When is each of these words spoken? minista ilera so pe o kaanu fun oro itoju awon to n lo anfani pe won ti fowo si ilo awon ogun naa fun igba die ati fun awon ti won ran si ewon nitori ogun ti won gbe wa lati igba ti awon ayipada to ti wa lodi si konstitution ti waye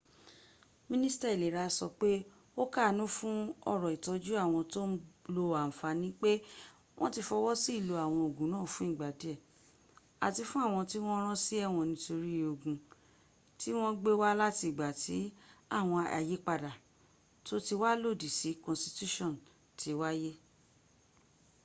minista 0.89 1.27
ilera 1.35 1.63
so 1.77 1.85
pe 1.99 2.11
o 2.61 2.63
kaanu 2.73 3.03
fun 3.17 3.37
oro 3.71 3.87
itoju 3.97 4.31
awon 4.43 4.65
to 4.73 4.81
n 4.89 4.93
lo 5.35 5.43
anfani 5.65 6.07
pe 6.21 6.31
won 6.99 7.13
ti 7.15 7.21
fowo 7.29 7.51
si 7.63 7.71
ilo 7.81 7.93
awon 8.05 8.23
ogun 8.27 8.49
naa 8.53 8.71
fun 8.73 8.89
igba 8.93 9.09
die 9.21 9.33
ati 10.27 10.43
fun 10.49 10.65
awon 10.67 10.85
ti 10.91 10.97
won 11.05 11.21
ran 11.25 11.39
si 11.45 11.53
ewon 11.65 11.87
nitori 11.91 12.35
ogun 12.51 12.77
ti 13.59 13.69
won 13.77 13.93
gbe 14.01 14.11
wa 14.21 14.29
lati 14.39 14.65
igba 14.71 14.89
ti 15.01 15.17
awon 15.77 16.03
ayipada 16.17 16.71
to 17.45 17.55
ti 17.65 17.73
wa 17.81 17.89
lodi 18.03 18.29
si 18.37 18.49
konstitution 18.65 19.33
ti 19.79 19.89
waye 20.01 20.31